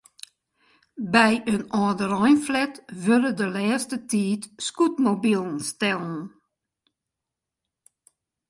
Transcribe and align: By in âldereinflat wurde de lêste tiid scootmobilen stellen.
By 1.15 1.31
in 1.53 1.61
âldereinflat 1.81 2.73
wurde 3.03 3.31
de 3.39 3.47
lêste 3.55 3.97
tiid 4.09 4.41
scootmobilen 4.65 5.55
stellen. 5.71 6.15